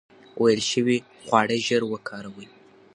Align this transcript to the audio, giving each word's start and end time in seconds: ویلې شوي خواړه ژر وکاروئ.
ویلې 0.41 0.65
شوي 0.71 0.97
خواړه 1.25 1.55
ژر 1.65 1.81
وکاروئ. 1.87 2.47